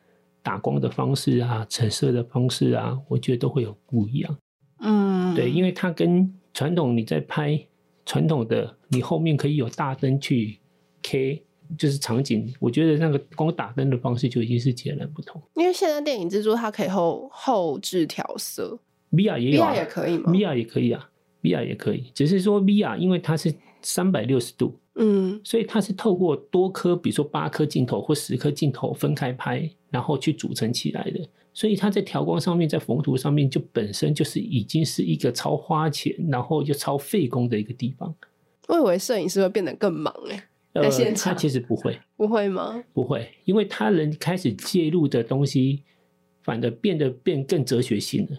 [0.48, 4.38] 打光的方式啊，陈设的方式啊，我觉得都会有不一样。
[4.80, 7.62] 嗯，对，因为它跟传统你在拍
[8.06, 10.58] 传统的，你后面可以有大灯去
[11.02, 11.42] K，
[11.76, 15.38] 就是场景，我觉得那个光打灯的方式就已经是截然不同。
[15.56, 18.78] 因为现在电影制作它可以后后置调色
[19.12, 21.11] ，VR 也有啊，VR 也可以吗？VR 也可以啊
[21.42, 24.74] ，VR 也可以，只是说 VR 因为它是三百六十度。
[25.00, 31.24] 嗯，所以它是透过多颗，比如说八颗镜头或十颗镜头分开拍，然后去组成起来的。
[31.54, 38.12] 所以它在调光上面，在缝图上面，就本身就是已经是一个超花钱，然后又超费工的一个地方。
[38.66, 42.82] 我以为摄影师会变得更忙哎，呃，他其实不会，不会吗？
[42.92, 45.82] 不会，因为他人开始介入的东西，
[46.42, 48.38] 反而变得变更哲学性了，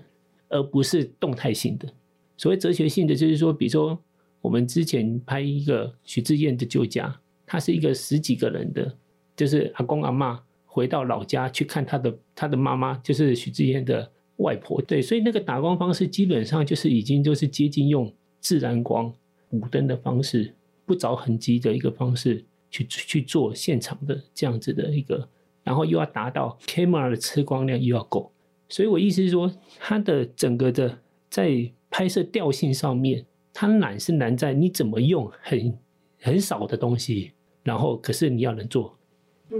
[0.49, 1.87] 而不是动态性的。
[2.35, 3.97] 所谓哲学性的，就是说，比如说。
[4.41, 8.95] 我们之前拍一个许智彦的旧家，他是一个十几个人的，
[9.35, 14.81] 就是阿公阿嬷回到老家去看他的他的妈妈，就是许智彦的外婆。
[14.83, 19.13] 对，所以那个打光方式基本上就是已经就是接近用自然光、
[19.49, 20.53] 无灯的方式，
[20.85, 25.27] 不着痕迹的一个方式去去做现场的这样子的一个，
[25.63, 28.31] 然后又要达到 camera 的吃光量又要够，
[28.69, 33.25] 所以我意思是说，它的整个的在拍摄调性上面。
[33.59, 35.77] 它难是难在你怎么用很
[36.21, 38.97] 很少的东西，然后可是你要能做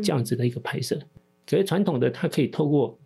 [0.02, 0.98] 这样子的一个拍摄。
[1.46, 2.98] 可是传统的它可以透过，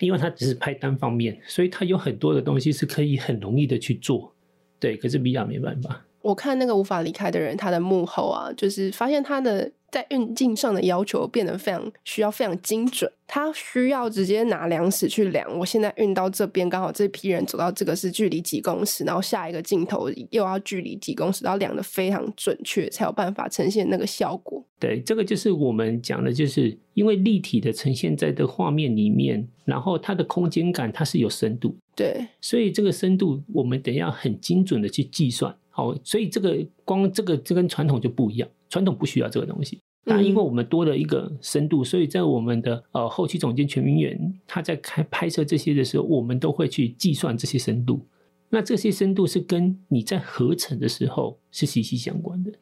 [0.00, 4.34] 因为它只是拍单方面，所以它有很多的东西是可以很容易的去做。
[4.80, 6.04] 对，可是 VR 没办法。
[6.22, 9.70] 我看那个无法离开的人，他的幕后啊，就是发现他的。
[9.92, 15.46] 在运镜上的要求变得非常需要非常精准，他需要直接拿量尺去量。
[15.58, 24.64] 我现在运到这边，刚好这批人走到这个是距离几公尺，然后下一个镜头又要距离几公尺，然后量得非常准确，才有办法呈现那个效果。
[24.80, 35.54] 对，这个就是我们讲的，就是因为立体的呈现在的画面里面，然后它的空间感它是有深度，对，所以这个深度我们得要很精准的去计算。
[35.82, 39.80] 好，所以这个光这个这跟传统就不一样，传统不需要这个东西。
[40.04, 48.06] 那因为我们多了一个深度，所以在我们的呃后期总监全明远他在开拍摄这些的时候，我们都会去计算这些深度。
[48.48, 52.52] 那这些深度是跟你在合成的时候是息息相关的，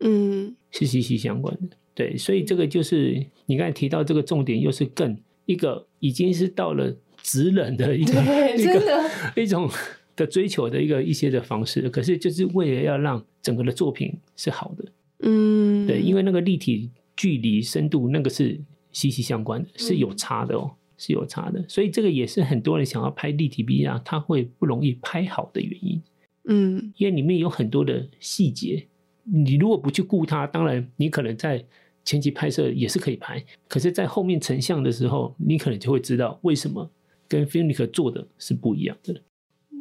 [0.00, 1.76] 嗯，是息息相关的。
[1.94, 8.12] 对，所以这个就是你刚才提到这个重点，又是更一个已经是到了职人的一个
[8.56, 9.10] 一个
[9.42, 9.68] 一种
[10.16, 11.88] 的追求的一个一些的方式。
[11.90, 14.84] 可是就是为了要让整个的作品是好的。
[15.20, 18.60] 嗯，对，因为那个立体距离深度那个是
[18.92, 26.02] 息息相关的，是有差的哦，嗯、是有差的，所以这个也是很多人想要拍立体 VR，他会不容易拍好的原因。
[26.46, 28.86] 嗯，因为里面有很多的细节，
[29.22, 31.64] 你如果不去顾它，当然你可能在
[32.04, 36.90] 前期拍摄也是可以拍，可是，在后面成像的时候，你可能就会知道为什么
[37.26, 39.18] 跟 Filmic 做的是不一样的。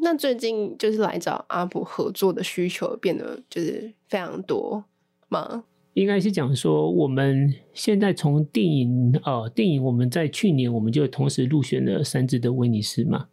[0.04, 4.84] 那最近就是来找阿普合作的需求变得就是非常多。
[5.30, 5.64] 吗？
[5.96, 13.28] 应该是讲说，我们现在从电影呃，电影我们在去年我们就同时入选了三支的威尼斯嘛，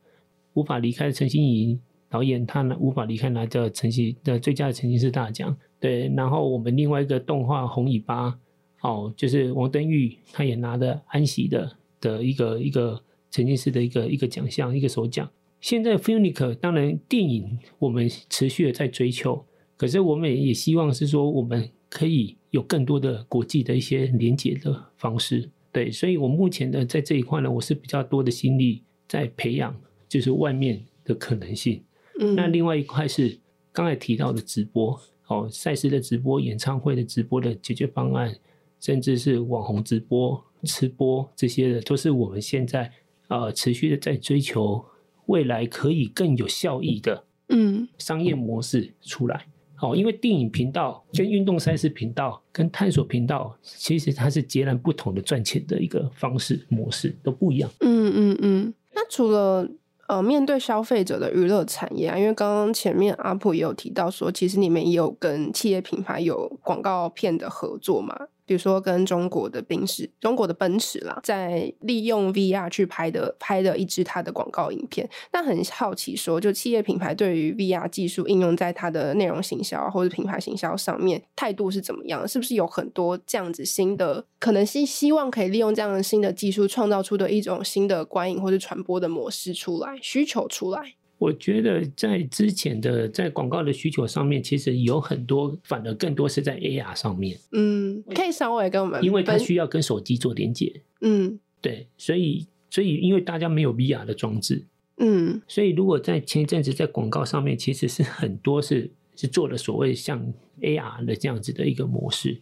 [0.54, 5.54] 无法离开陈心怡导演，他呢无法离开拿的陈曦的最佳的沉浸式大奖。
[5.78, 8.38] 对，然后我们另外一个动画红尾巴
[8.80, 12.98] 哦，就是王登玉他也拿的安喜的的一个一个
[13.30, 15.28] 沉浸式的一个一个奖项一个首奖。
[15.60, 19.44] 现在 Funic 当然电影我们持续的在追求，
[19.76, 21.70] 可是我们也希望是说我们。
[21.92, 29.74] 可以有更多的国际的一些连接的方式，对，所以我目前呢，在这一块呢，我是比较多的心力在培养，
[30.08, 31.82] 就是外面的可能性。
[32.20, 33.36] 嗯，那另外一块是
[33.72, 34.96] 刚才提到的直播，
[35.26, 38.36] 哦，赛事的直播、演唱会的直播的解决方案，
[38.78, 42.88] 甚至是网红直播、吃播这些的，都是我们现在
[43.26, 44.84] 呃持续的在追求
[45.30, 49.46] 未来可以更有效益的嗯商业模式出来。
[49.82, 57.70] 哦，因为电影频道跟运动赛事频道跟探索频道，其实它是截然不同的赚钱的一个方式模式，都不一样。
[57.80, 58.74] 嗯嗯嗯。
[58.92, 59.66] 那除了
[60.06, 68.14] 呃面对消费者的娱乐产业啊，因为刚刚前面阿普也有提到说，其实你们也有跟企业品牌有广告片的合作嘛。
[68.50, 75.08] 比如说，跟中国的宾士、中国的奔驰啦，在利用 VR 去拍的拍的一支它的广告影片。
[75.32, 82.26] 那很好奇说，就企业品牌对于 VR 技术应用在它的内容行销或者品牌行销上面态度是怎么样？
[82.26, 90.94] 是不是有很多这样子新的，可能是希望可以利用这样的新的技术，创造出的一种新的观影或者传播的模式出来，需求出来？
[91.20, 97.38] 我觉得在之前的在广告的需求上面，其实有很多，反而更多是在 AR 上面。
[97.52, 100.80] 嗯，可以稍微跟我们，因为它需要跟手机做连接。
[101.02, 104.64] 嗯，对，所以所以因为大家没有 VR 的装置，
[104.96, 112.40] 嗯，所以如果在前一阵子在广告上面，其实是很多是是做了所谓像 AR 的这样子的一个模式。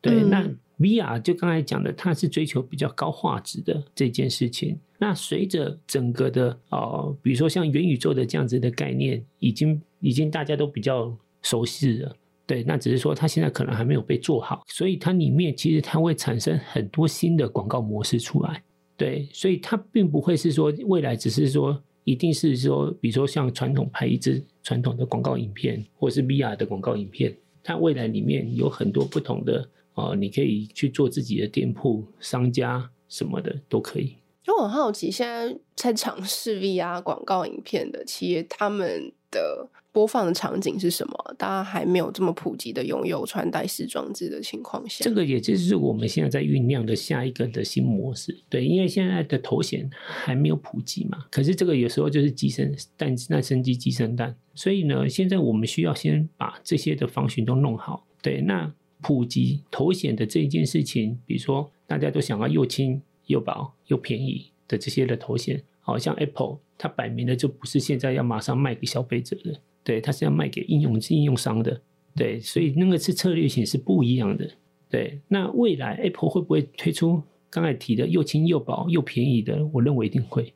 [0.00, 4.78] 对，嗯、那 VR 就刚才讲的，它是追求比较高画质的这件事情。
[4.98, 12.16] 那随着整个的呃，比如说像元宇宙的这样子的概念，已经已经大家都比较熟悉了，
[12.46, 12.62] 对。
[12.62, 18.62] 那只是说它现在可能还没有被做好，所以它里面其实它会产生很多新的广告模式出来，
[18.96, 19.28] 对。
[19.32, 34.16] 所以它并不会是说未来只是说一定是说，比如说像传统拍一支传统的广告影片，或是 VR 的广告影片，它未来里面有很多不同的呃，你可以去做自己的店铺、商家什么的都可以。
[34.46, 41.34] 就我很好奇，现在在尝试 VR 广告影片的企业，他们的播放的场景是什么？
[41.36, 48.38] 大家还没有这么普及的拥有穿戴式装置的情况下，这个也就是我们现在在酝酿的下一个的新模式。
[48.48, 58.06] 对，因为现在的头显还没有普及嘛，可是这个有时候就是鸡生蛋，那生鸡鸡生蛋，所以呢，现在我们需要先把这些的方寻都弄好。
[58.22, 58.72] 对，那
[59.02, 63.02] 普及头显的这一件事情，比如说大家都想要又轻。
[63.26, 71.80] 又薄又便宜的这些的头显，好像 Apple，它摆明了就不是现在要马上卖给消费者的，对，它是要卖给应用应用商的，
[72.14, 74.50] 对，所以那个是策略性是不一样的，
[74.88, 75.20] 对。
[75.28, 79.64] 那未来 Apple 会不会推出刚才提的又轻又薄又便宜的？
[79.72, 80.52] 我认为一定会，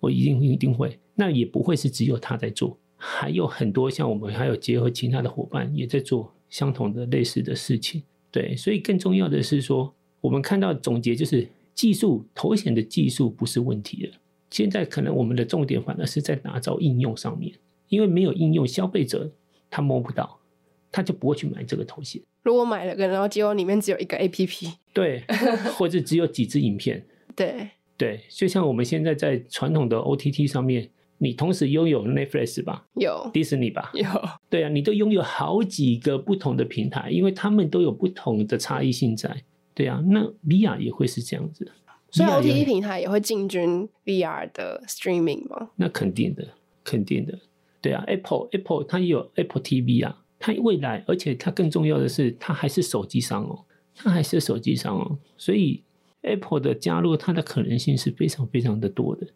[0.00, 0.98] 我一定一定会。
[1.14, 8.54] 那也不会是只有它在做，还有很多像我们还有结合其他的伙伴也在做相同的类似的事情，对。
[8.54, 11.48] 所以更重要的是说，我们看到总结就是。
[11.76, 14.14] 技术头显的技术不是问题了，
[14.50, 17.52] 现在可能我们的重点反而是在打造应用上面，
[17.88, 19.30] 因为没有应用，消费者
[19.68, 20.40] 他摸不到，
[20.90, 22.22] 他就不会去买这个头显。
[22.42, 25.22] 如果买了个，然后结果里面只有一个 APP，对，
[25.76, 27.04] 或者只有几支影片，
[27.36, 27.68] 对
[27.98, 32.86] 对，就像我们现在在传统的 OTT 上面，你同时拥有 Netflix 吧？
[32.94, 33.28] 有。
[33.34, 33.90] 迪士尼吧？
[33.92, 34.06] 有。
[34.48, 39.42] 对啊，你都拥有好几个不同的平台，因为他们都有不同的差异性在。
[39.76, 41.70] 对啊，那 VR 也会是这样子。
[42.10, 45.68] 所以 OTT 平台也会进军 VR 的 streaming 吗？
[45.76, 46.48] 那肯定的，
[46.82, 47.38] 肯定的。
[47.82, 55.84] 对啊，Apple Apple 它也有 Apple TV 啊，它未来，而且它更重要的是，它还是手机商哦，它还是手机商哦，所以
[56.22, 59.26] Apple 的加入，它的可能性是非常非常的多的。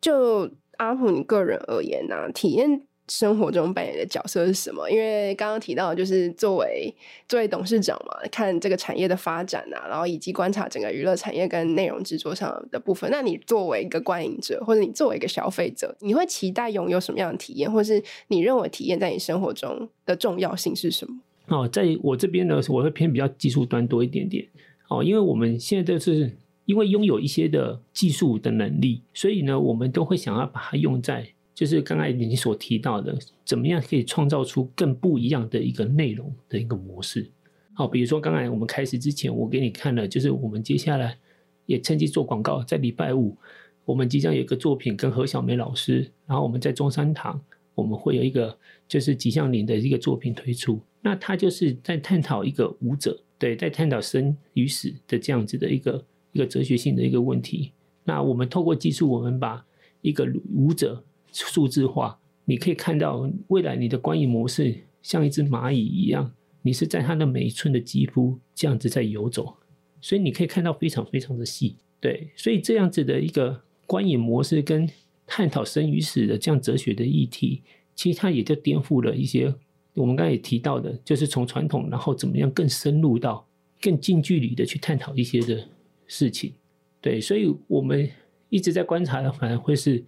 [0.00, 4.88] 就阿普你个人而言呢、啊，体验生活中扮演的角色是什么？
[4.88, 6.94] 因为刚刚提到，就是作为
[7.28, 13.10] 作为董事长嘛，看这个产业的发展啊，然后以及观察整个娱乐产业跟内容制作上的部分。
[13.10, 21.18] 那你作为一个观影者，或者你作为一个消费者，你会期待拥有什么样的体验，或是你认为体验在你生活中的重要性是什么？
[21.48, 24.46] 哦，在我这边呢，我会偏比较技术端多一点点。
[24.88, 26.30] 哦，因为我们现在都是。
[26.66, 37.30] 因为拥有一些的技术的能力，所以呢，我们都会想要把它用在，就是刚才你所提到的，怎么样可以创造出更不一样的一个内容的一个模式。
[37.74, 41.18] 好，比如说刚才我们开始之前，我给你看了，就是我们接下来
[41.66, 43.36] 也趁机做广告，在礼拜五，
[43.84, 47.40] 我们即将有一个作品跟何小梅老师，然后我们在中山堂，
[47.74, 48.56] 我们会有一个
[48.88, 56.04] 就是吉祥林的一个作品推出，那他就是在探讨一个舞者，对，在探讨生与死的这样子的一个。
[56.32, 57.72] 一个哲学性的一个问题。
[58.04, 59.66] 那我们透过技术，我们把
[60.00, 60.24] 一个
[60.54, 61.02] 舞者
[61.32, 69.56] 数字化，你可以看到未来你的观影模式像一只蚂蚁一样，你是在它的每一寸的肌肤这样子在游走，
[70.00, 71.76] 所以你可以看到非常非常的细。
[72.00, 74.88] 对，所以这样子的一个观影模式跟
[75.26, 77.62] 探讨生与死的这样哲学的议题，
[77.94, 79.54] 其实它也就颠覆了一些
[79.94, 83.46] 我们刚才也提到的，就是从传统然后怎么样更深入到
[83.80, 85.66] 更近距离的去探讨一些的。
[86.12, 86.52] 事情，
[87.00, 88.10] 对，所以我们
[88.48, 90.04] 一直在观察的，反而会是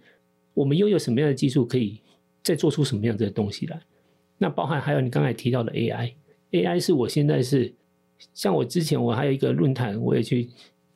[0.53, 1.99] 我们拥有什么样的技术，可以
[2.43, 3.79] 再做出什么样子的东西来。
[4.37, 7.73] 那包含还有你刚才提到的 AI，AI 是我现在是
[8.33, 10.49] 像我之前我还有一个论坛，我也去，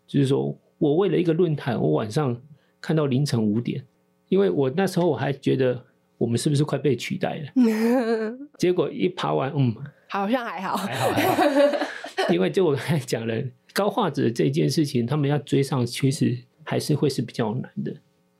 [0.05, 2.39] 就是说我为了一个论坛，我晚上
[2.81, 3.83] 看到凌晨五点，
[4.29, 5.83] 因为我那时候我还觉得
[6.17, 7.51] 我们是不是快被取代了，
[8.57, 9.75] 结果一爬完，嗯，
[10.09, 11.43] 好像还好，还好，还好，
[12.33, 13.43] 因为就我刚才讲了。
[13.73, 17.93] 高画质这件事情，他们要追上，其实还是会是比较难的。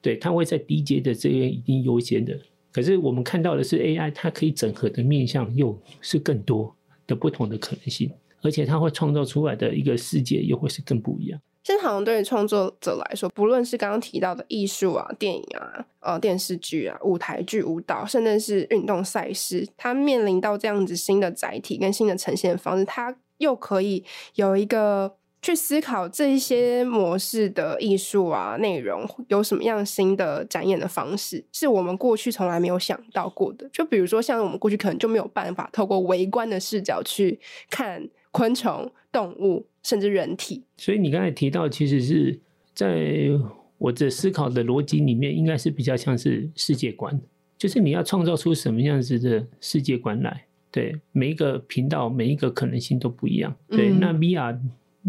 [0.08, 2.34] 对，它会在低阶的这边一定优先的。
[2.72, 6.74] 可是我们看到的是 AI，它可以整合的面向又是更多
[7.06, 8.10] 的不同的可能性，
[8.42, 11.38] 而且它会创造出来的一个世界又会是更不一样。
[11.66, 24.06] 现在好像对于创作者来说，不论是刚刚提到的艺术啊、电影啊、呃、电视剧啊、舞台剧、舞蹈，甚至是运动赛事，它面临到这样子新的载体跟新的呈现方式，它又可以
[24.36, 25.18] 有一个。
[25.48, 33.70] 去思考这一些模式的艺术啊，内容有什么样新的展演的方式，是我们过去从来没有想到过的。
[33.72, 37.40] 就比如说，像我们过去可能就没有办法透过围观的视角去
[37.70, 40.66] 看昆虫、动物，甚至人体。
[40.76, 42.38] 所以你刚才提到，其实是
[42.74, 43.30] 在
[43.78, 47.18] 我的思考的逻辑里面，应该是比较像是世界观，
[47.58, 50.44] 就是你要创造出什么样子的世界观来。
[50.70, 53.56] 对，每一个频道，每一个可能性都不一样。
[53.70, 54.60] 对，嗯、那 VR。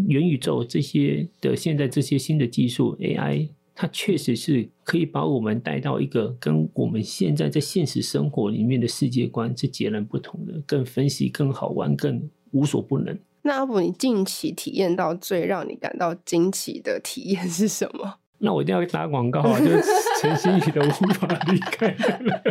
[0.07, 13.17] 元宇宙这些的现在这些新的技术 AI，它确实是可以把我们带到一个跟我们现在在现实生活里面的世界观是截然不同的，更分析、更好玩、更无所不能。
[13.41, 18.15] 那阿布，你近期体验到最让你感到惊奇的体验是什么？
[18.41, 19.59] 那我一定要打广告啊！
[19.59, 19.81] 就是
[20.21, 22.41] 陈欣宇的无法离开的人，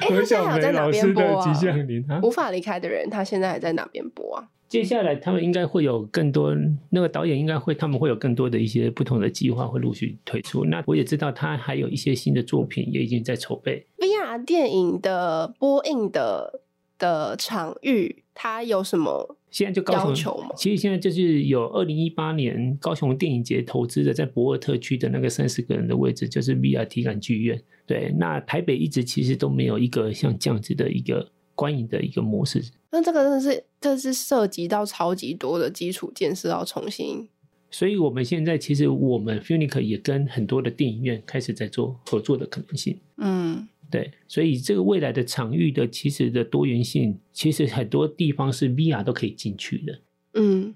[0.08, 4.48] 何小梅老师的《吉祥林》啊，无法离开的人，他现在还在哪边播啊？
[4.70, 6.54] 接下来他们应该会有更多，
[6.90, 10.64] 那个导演应该会，他们会有更多的一些不同的计划会陆续推出。
[10.64, 13.84] 那我也知道他还有一些新的作品也已经在筹备。
[13.98, 16.60] VR 电影的播映的
[16.96, 19.36] 的场域，它有什么？
[19.50, 27.60] 现在就高雄，其实现在就是有二零一八年高雄电影节投资的，在博尔特区的那个三十个人的位置，就是 VR 体感剧院。
[27.84, 31.28] 对，那台北一直其实都没有一个像这样子的一个
[31.60, 32.64] 观影的一个模式。
[32.90, 37.28] 那这个真的是，这是涉及到超级多的基础建设要重新。
[37.70, 42.98] 所以我们现在其实我们 Funic 也跟很多的电影院开始在做合作的可能性。
[43.18, 49.98] 嗯，对，所以这个未来的场域的其实的多元性，其实很多地方是 VR 都可以进去的。
[50.32, 50.74] 嗯，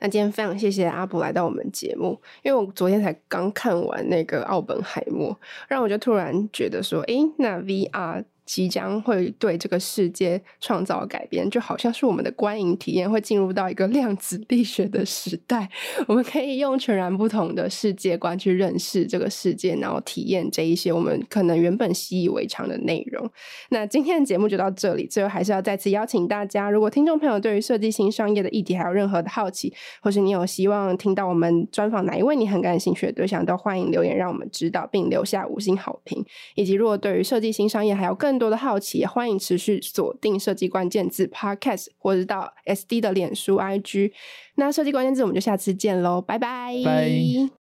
[0.00, 8.24] 那今天非常谢谢阿布来到我们节目，因为我昨天才刚看完那个奥本海默，让我就突然觉得说，诶，那 VR。
[8.46, 15.68] 即将会对这个世界创造改变，就好像是我们的观影体验会进入到一个量子力学的时代，
[16.06, 23.28] 我们可以用全然不同的世界观去认识这个世界，然后体验这一些我们可能原本习以为常的内容。
[23.70, 36.24] 那今天的节目就到这里，最后还是要再次邀请大家，如果听众朋友对于设计新商业的议题还有任何的好奇，或是你有希望听到我们专访哪一位你很感兴趣的对象，都欢迎留言让我们知道，并留下五星好评。
[36.54, 44.12] 以及如果对于设计新商业还有更更多的好奇，也欢迎持续锁定设计关键字 Podcast，或者到 SD 的脸书 IG。
[44.56, 46.38] 那设计关键字，我们就下次见喽，拜。
[46.38, 47.56] 拜。